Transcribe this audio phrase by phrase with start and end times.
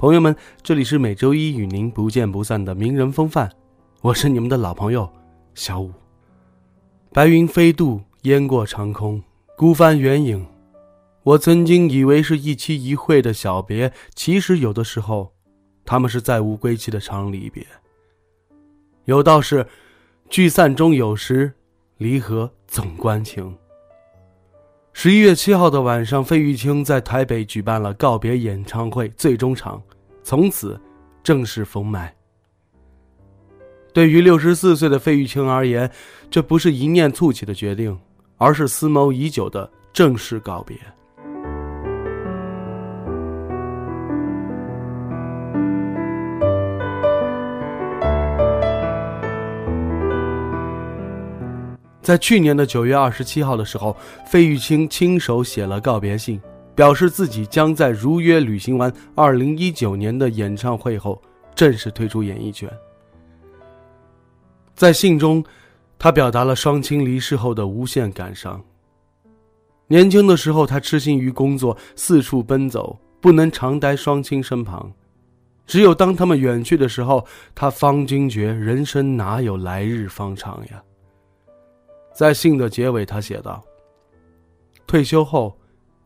[0.00, 3.50] 朋友们，这里是每周一与您不见不散的名人风范，
[4.00, 5.06] 我是你们的老朋友
[5.54, 5.92] 小五。
[7.12, 9.22] 白云飞渡，烟过长空，
[9.58, 10.46] 孤帆远影。
[11.22, 15.34] 我曾经以为是一期一会的小别，其实有的时候，
[15.84, 17.66] 他们是再无归期的长离别。
[19.04, 19.66] 有道是，
[20.30, 21.52] 聚散终有时，
[21.98, 23.54] 离合总关情。
[24.94, 29.80] 十一月七号的晚上，费玉清在台北举办了告别演唱会最终场，
[30.22, 30.80] 从此
[31.22, 32.14] 正式封麦。
[33.92, 35.90] 对于六十四岁的费玉清而言，
[36.30, 37.98] 这不是一念促起的决定，
[38.36, 40.76] 而是思谋已久的正式告别。
[52.00, 53.96] 在去年的九月二十七号的时候，
[54.26, 56.40] 费玉清亲手写了告别信，
[56.80, 61.20] 表示自己将在如约履行完二零一九年的演唱会后，
[61.54, 62.66] 正式退出演艺圈。
[64.74, 65.44] 在信中，
[65.98, 68.58] 他表达了双亲离世后的无限感伤。
[69.88, 74.90] 年轻的时候，他痴心于工作，四处奔走，不能常待双亲身旁。
[75.66, 80.82] 只有当他们远去的时候，他方惊觉人生哪有来日方长呀。
[82.14, 83.62] 在信的结尾，他写道
[84.88, 85.54] ：“退休后，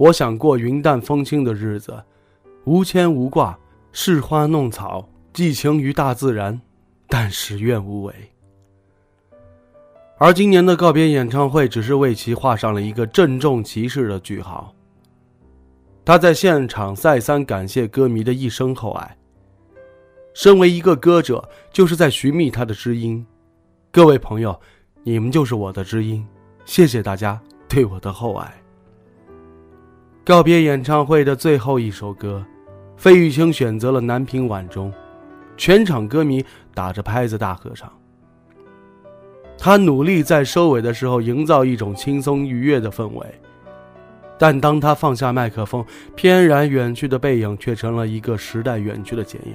[0.00, 2.02] 我想过云淡风轻的日子，
[2.64, 3.58] 无牵无挂，
[3.92, 6.58] 侍花弄草，寄情于大自然，
[7.06, 8.14] 但使愿无违。”
[10.16, 14.74] 而今年的告别演唱会，只是为其画上了一个郑重其事的句号。
[16.02, 19.16] 他在现场再三感谢歌迷的一生厚爱。
[20.32, 23.26] 身为一个歌者，就是在寻觅他的知音。
[23.92, 24.58] 各位朋友。
[25.02, 26.26] 你们就是我的知音，
[26.66, 28.59] 谢谢大家对我的厚爱。
[30.24, 32.44] 告别演唱会的最后一首歌，
[32.96, 34.90] 费玉清选择了《南屏晚钟》，
[35.56, 36.44] 全场歌迷
[36.74, 37.90] 打着拍子大合唱。
[39.58, 43.26] 他努力在收尾的时候营造一种轻松愉悦的氛围，
[44.38, 49.54] 但当他放下麦克风，翩然远去的背影却成了一个时代远去的剪影。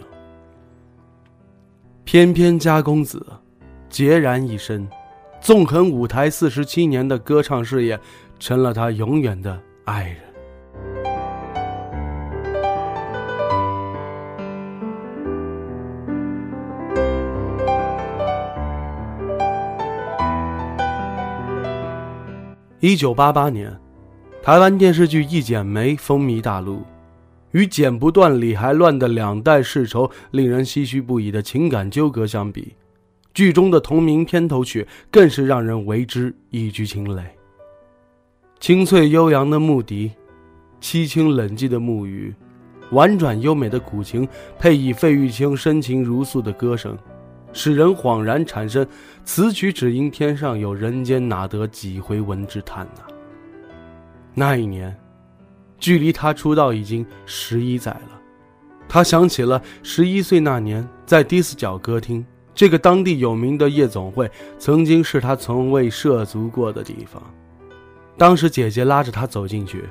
[2.04, 3.26] 翩翩家公子，
[3.90, 4.88] 孑然一身。
[5.42, 8.00] 纵横舞台四十七年的歌唱事业，
[8.40, 10.25] 成了他永远的爱人。
[22.82, 23.76] 一九八八年，
[24.44, 26.84] 台湾电视剧《一剪梅》风靡大陆，
[27.50, 32.76] 与剪不断理还乱的两代世仇、令人唏嘘不已的情感纠葛相比。
[33.34, 37.24] 剧中的同名片头曲更是让人为之一掬清泪。
[38.60, 40.12] 清脆悠扬的木笛，
[40.82, 42.34] 凄清冷寂的木鱼，
[42.92, 44.28] 婉转优美的古琴，
[44.60, 46.98] 配以费玉清深情如诉的歌声，
[47.54, 48.86] 使人恍然产生
[49.26, 53.02] “此曲只应天上有人间哪得几回闻”之叹呐。
[54.34, 54.96] 那一年，
[55.80, 58.22] 距离他出道已经十一载了，
[58.88, 62.26] 他想起了十一岁那年在迪斯角歌厅。
[62.54, 67.22] 这个当地有名的夜总会，曾经是他从未涉足过的地方。
[68.18, 69.84] 当时姐姐拉着他走进去，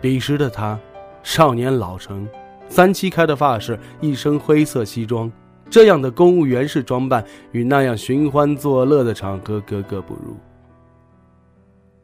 [0.00, 0.78] 彼时的他，
[1.22, 2.28] 少年老成，
[2.68, 5.30] 三七开的发饰，一身灰色西装，
[5.68, 10.36] 这样的公务员式装扮与那样寻欢作乐的场合格格不入。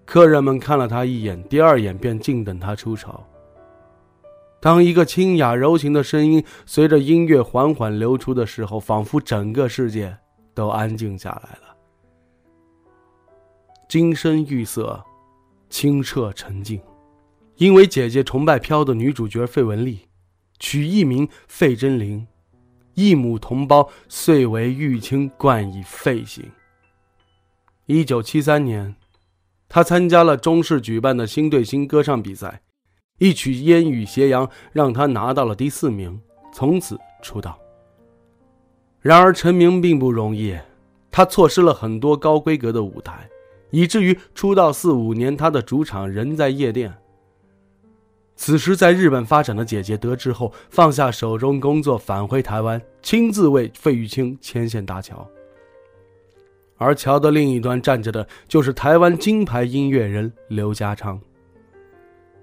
[0.04, 3.22] 客人们看了他一眼，第二眼便静等他出丑。
[4.60, 10.16] 当一个清雅柔情的声音随着音乐缓缓流出的时候，仿佛整个世界
[10.52, 11.76] 都安静下来了。
[13.88, 15.02] 金身玉色，
[15.68, 16.80] 清澈沉静。
[17.56, 20.00] 因为姐姐崇拜飘的女主角费雯丽，
[20.58, 22.26] 取艺名费贞玲，
[22.94, 26.44] 异母同胞遂为玉清冠以费姓。
[27.86, 28.96] 一九七三年，
[29.68, 32.62] 她参加了中视举办的新对新歌唱比赛。
[33.18, 36.20] 一曲《烟雨斜阳》让他拿到了第四名，
[36.52, 37.56] 从此出道。
[39.00, 40.58] 然而成名并不容易，
[41.12, 43.30] 他错失了很多高规格的舞台，
[43.70, 46.92] 以至于出道四五年，他的主场仍在夜店。
[48.36, 55.26] 此时在日本发展的姐姐得知后，放下手中工作，返回台湾，亲自为费玉清牵线搭桥。
[56.76, 61.18] 而桥的另一端站着的，就是台湾金牌音乐人刘家昌。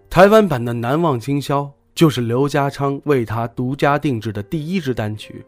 [0.09, 1.63] 台湾版的《难忘今宵》
[1.93, 5.45] 就是刘家昌为他独家定制的第一支单曲。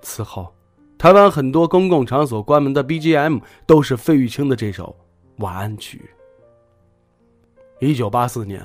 [0.00, 0.52] 此后，
[0.96, 4.96] 台湾很多公共场所关门的 BGM 都是费玉清的这首
[5.36, 6.10] 晚安曲。
[7.80, 8.60] 一九八四年，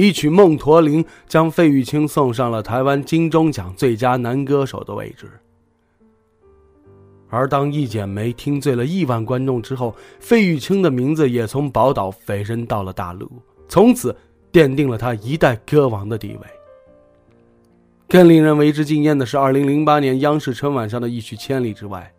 [0.00, 5.30] 一曲《梦驼铃》将费玉清送上了台湾金钟奖最佳男歌手的位置。
[7.28, 13.30] 而当一剪梅听醉了亿万观众之后，费玉清的名字也从宝岛飞升到了大陆，
[13.68, 14.16] 从此
[14.50, 16.46] 奠定了他一代歌王的地位。
[18.08, 22.10] 更令人为之惊艳的是，二零零八年央视春晚上的一曲《千里之外》，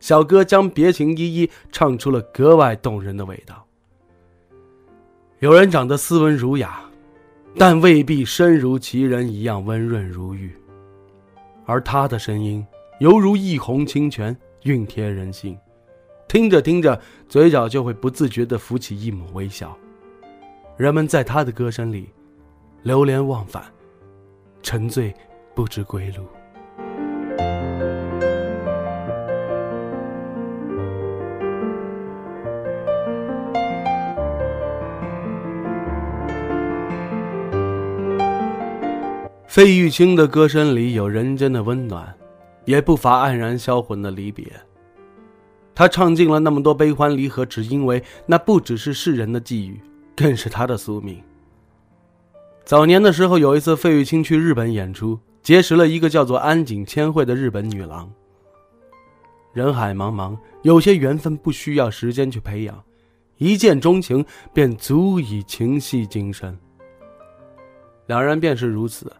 [0.00, 3.62] 小哥将别情依依唱出了格外动人的味道。
[5.40, 6.82] 有人长得斯文儒雅，
[7.58, 10.54] 但未必身如其人一样温润如玉，
[11.64, 12.64] 而他的声音
[13.00, 14.36] 犹如一泓清泉。
[14.62, 15.56] 熨贴人心，
[16.26, 19.78] 听着听着，嘴角就会不自觉地浮起一抹微笑。
[20.76, 22.10] 人们在他的歌声里
[22.82, 23.62] 流连忘返，
[24.60, 25.14] 沉醉
[25.54, 26.24] 不知归路。
[39.56, 42.14] 费玉清的歌声里有人间的温暖。
[42.66, 44.44] 也不乏黯然销魂的离别。
[45.74, 49.80] 他唱尽了那么多悲欢离合，只因为那不只是世人的际遇，
[50.14, 51.22] 更是他的宿命。
[52.66, 58.12] 早年的时候，有一次费玉清去日本演出，结识了一个叫做安井千惠的日本女郎。
[59.54, 62.78] 人海茫茫，有些缘分不需要时间去培养，
[63.38, 64.22] 一见钟情
[64.52, 66.54] 便足以情系今生。
[68.06, 69.10] 两人便是如此，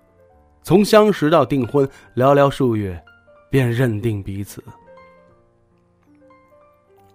[0.66, 3.00] 从相识到订婚，寥寥数月。
[3.48, 4.62] 便认定彼此，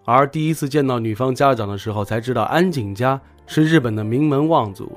[0.06, 4.90] 而第一次见到女方家长的时候，才知道安井家是日本的名门望族，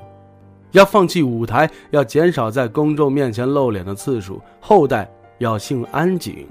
[0.71, 6.47] 要放弃舞台，要减少在公众面前露脸的次数，后代要姓安井。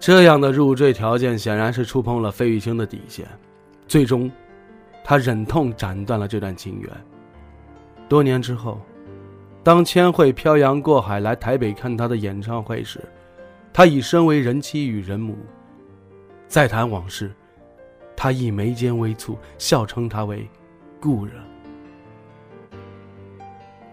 [0.00, 3.24] 这样的入赘条件显然是触碰了费玉清的底线，
[3.86, 4.28] 最终，
[5.04, 6.90] 他忍痛斩断了这段情缘。
[8.08, 8.80] 多年之后，
[9.68, 13.04] 当千惠漂洋过海来台北看他的演唱会时，
[13.70, 15.36] 他已身为人妻与人母，
[16.46, 17.30] 再谈往事，
[18.16, 20.48] 他亦眉间微蹙，笑称他为
[20.98, 21.34] 故人。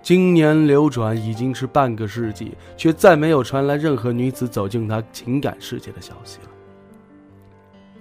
[0.01, 6.49] 经年流转，已经是半个世纪，却再没有传来任何女子走进他情感世界的消息了。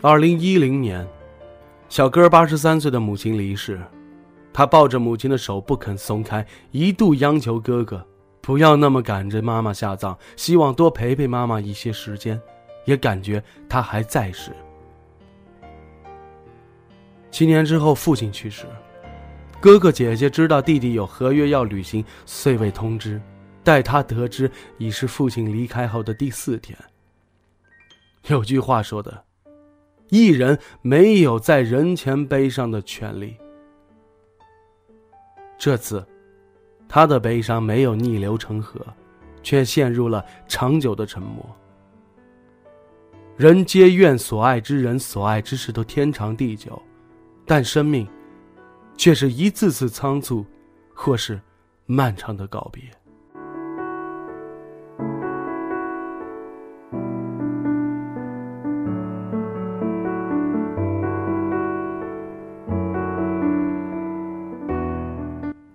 [0.01, 1.05] 二零一零年，
[1.89, 3.81] 小哥八十三岁的母亲离世，
[4.55, 8.07] 他抱着母亲的手不肯松开，一度央求哥哥。
[8.41, 12.41] 不要那么赶着妈妈下葬，希望多陪陪妈妈一些时间，
[12.85, 14.53] 也感觉她还在时。
[17.33, 18.67] 七年之后，父亲去世，
[19.61, 23.21] 哥哥姐姐知道弟弟有合约要履行，遂未通知。
[23.65, 24.49] 待他得知，
[24.79, 26.79] 已是父亲离开后的第四天。
[28.29, 29.25] 有句话说的
[30.11, 33.37] ：“一人没有在人前悲伤的权利。”
[35.65, 36.05] 这次。
[36.87, 38.79] 他的悲伤没有逆流成河，
[39.43, 41.43] 却陷入了长久的沉默。
[43.39, 46.81] 人皆愿所爱之人、所爱之事都天长地久，
[47.47, 48.07] 但生命，
[48.95, 50.45] 却是一次次仓促，
[50.93, 51.41] 或是
[51.87, 52.83] 漫长的告别。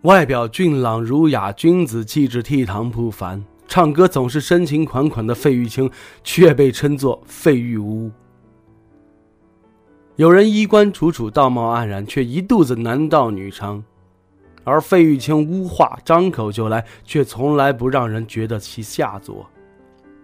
[0.10, 5.88] 外表俊朗儒雅，君子气质倜傥不凡，唱歌总是深情款款的费玉清，
[6.24, 8.10] 却被称作费玉乌。
[10.16, 13.84] 有人衣冠楚楚，道貌岸然，却一肚子男盗女娼；
[14.64, 19.48] 而费玉清污话张口就来，却从来不让人觉得其下作。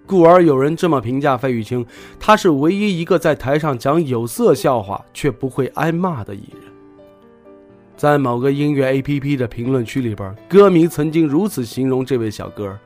[0.08, 1.86] 故而有人这么评价费玉清：
[2.20, 6.75] 他是唯一一个在台上讲有色笑话却不会挨骂的艺人。
[7.98, 12.78] 在某个音乐 APP 的评论区里边，歌迷曾经如此形容这位小哥：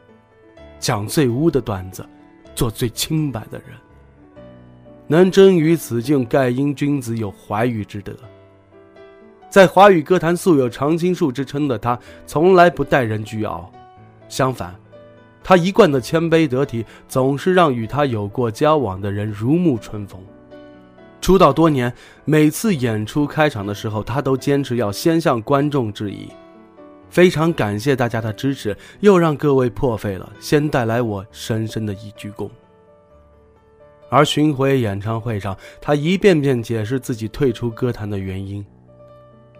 [0.80, 2.06] 讲最污的段子，
[2.54, 3.76] 做最清白的人。
[5.08, 8.14] 能臻于此境，盖因君子有怀玉之德。
[9.50, 11.98] 在华语歌坛素有常青树之称的他，
[12.28, 13.72] 从来不待人倨傲，
[14.28, 14.76] 相反，
[15.44, 20.24] 他一贯的谦卑得体，总是让与他有过交往的人如沐春风。
[21.22, 21.94] 出道多年，
[22.26, 26.30] 每次演出开场的时候，他都坚持要先向观众致意。
[27.10, 32.50] 非常感谢大家的支持，又让各位破费了，先带来我深深的一鞠躬。
[34.10, 38.66] 而巡回演唱会上，他一遍遍解释自己退出歌坛的原因，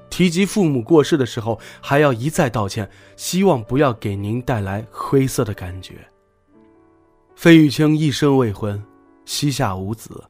[0.10, 5.96] 提及父母过世的时候，还要一再道歉，希望不要给您带来灰色的感觉。
[7.36, 8.84] 费玉清一生未婚，
[9.26, 10.24] 膝下无子，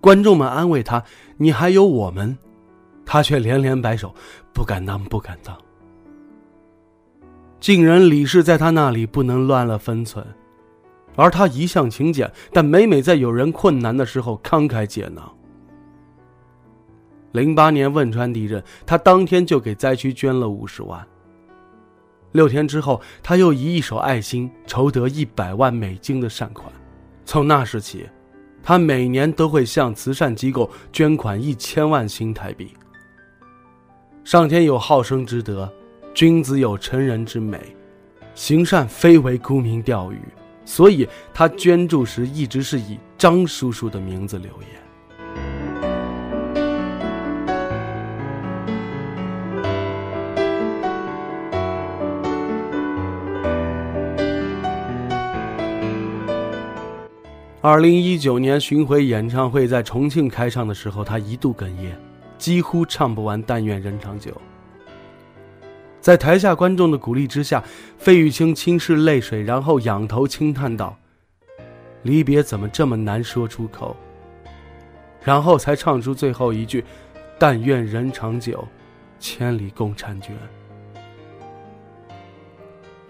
[0.00, 1.02] 观众们安慰他
[1.36, 2.36] ：“你还有我们。”
[3.04, 4.14] 他却连连摆手
[4.54, 5.56] ：“不敢当，不敢当。”
[7.60, 10.24] 竟然李氏在他那里不能乱了分寸，
[11.16, 15.30] 而他一向勤俭，但每每在有人困难的时候慷慨解囊。
[17.32, 21.04] 零八年汶川地震，他当天就给灾区捐了五十万。
[22.32, 26.72] 六天之后，他又以一手爱心筹得一百万美金的善款。
[27.24, 28.08] 从那时起，
[28.62, 32.72] 他每年都会向慈善机构捐款一千万新台币。
[34.24, 35.70] 上天有好生之德。
[36.12, 37.60] 君子有成人之美，
[38.34, 40.18] 行善非为沽名钓誉，
[40.64, 44.79] 所以他捐助时一直是以张叔叔的名字留言。
[57.62, 61.94] 二零一九年巡回演唱会在重庆开唱的时候，他一度哽咽，
[62.38, 64.30] 几乎唱不完《但愿人长久》。
[66.00, 67.62] 在台下观众的鼓励之下，
[67.98, 70.96] 费玉清轻拭泪水，然后仰头轻叹道
[72.02, 73.94] ：“离别怎么这么难说出口？”
[75.22, 76.82] 然后才唱出最后一句
[77.38, 78.66] ：“但愿人长久，
[79.18, 80.34] 千里共婵娟。”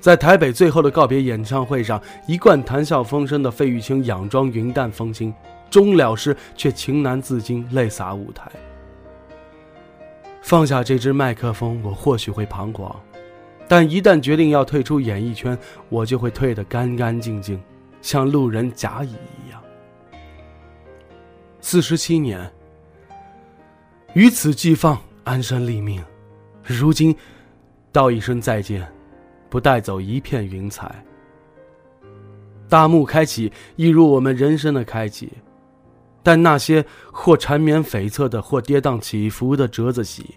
[0.01, 5.33] 在台北最后的告别演唱会上，一贯谈笑风生的费玉清佯装云淡风轻，
[5.69, 8.51] 终了时却情难自禁，泪洒舞台。
[10.41, 12.99] 放下这支麦克风，我或许会彷徨，
[13.69, 15.57] 但一旦决定要退出演艺圈，
[15.91, 17.63] 我就会退得干干净净，
[18.01, 19.63] 像路人甲乙一样。
[21.61, 22.51] 四十七年，
[24.15, 26.03] 于此寄放，安身立命。
[26.65, 27.15] 如今，
[27.93, 28.91] 道一声再见，
[29.51, 31.05] 不带走一片云彩。
[32.69, 35.33] 大幕开启，一如我们人生的开启。
[36.23, 40.37] 但那些或缠绵悱恻的，或跌宕起伏的折子戏，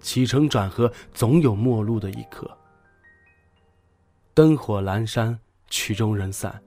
[0.00, 2.50] 起承转合，总有末路的一刻。
[4.32, 5.38] 灯火阑珊，
[5.68, 6.60] 曲终人散，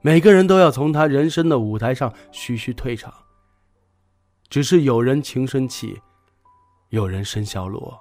[0.00, 3.12] 每个人都要从他人生的舞台上徐徐退场。
[4.48, 6.00] 只是有人情深起，
[6.90, 7.98] 有人深消落。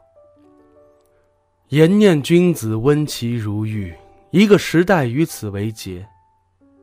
[1.71, 3.95] 言念君子，温其如玉，
[4.31, 6.05] 一个时代于此为结。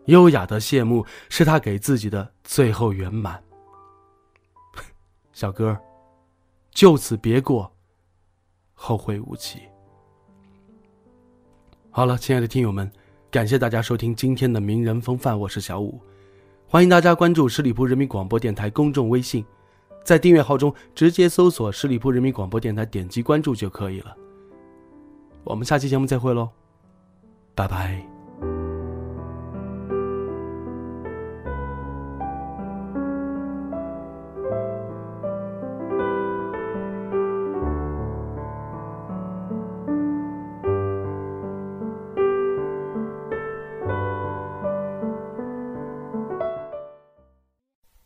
[0.07, 3.39] 优雅的谢幕是他给自己的最后圆满。
[5.35, 5.79] 小哥，
[6.71, 7.71] 就此别过，
[8.73, 9.59] 后会无期。
[11.91, 12.91] 好了，亲爱的听友们，
[13.31, 16.01] 感谢大家收听今天的名人风范，我是小五，
[16.67, 19.45] 欢迎大家关注十里铺人民广播电台公众微信，
[20.03, 24.17] 在订阅号中直接搜索十里铺人民广播电台，点击关注就可以了。
[25.49, 26.51] 我们下期节目再会喽，
[27.55, 28.05] 拜拜。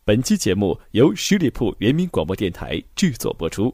[0.05, 3.73] 本期节目由十里铺人民广播电台制作播出。